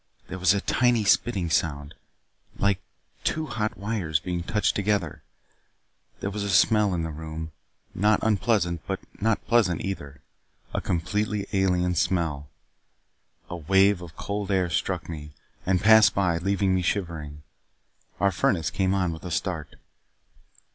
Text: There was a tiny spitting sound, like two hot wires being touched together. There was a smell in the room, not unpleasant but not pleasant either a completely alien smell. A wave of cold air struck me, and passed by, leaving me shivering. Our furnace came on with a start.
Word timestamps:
There 0.29 0.39
was 0.39 0.55
a 0.55 0.61
tiny 0.61 1.03
spitting 1.03 1.51
sound, 1.51 1.93
like 2.57 2.81
two 3.23 3.45
hot 3.45 3.77
wires 3.77 4.19
being 4.19 4.41
touched 4.41 4.73
together. 4.75 5.21
There 6.21 6.31
was 6.31 6.41
a 6.43 6.49
smell 6.49 6.95
in 6.95 7.03
the 7.03 7.11
room, 7.11 7.51
not 7.93 8.19
unpleasant 8.23 8.81
but 8.87 8.99
not 9.21 9.45
pleasant 9.45 9.81
either 9.85 10.21
a 10.73 10.81
completely 10.81 11.45
alien 11.53 11.93
smell. 11.93 12.49
A 13.47 13.57
wave 13.57 14.01
of 14.01 14.15
cold 14.15 14.49
air 14.49 14.71
struck 14.71 15.07
me, 15.07 15.33
and 15.67 15.81
passed 15.83 16.15
by, 16.15 16.39
leaving 16.39 16.73
me 16.73 16.81
shivering. 16.81 17.43
Our 18.19 18.31
furnace 18.31 18.71
came 18.71 18.95
on 18.95 19.13
with 19.13 19.23
a 19.23 19.29
start. 19.29 19.75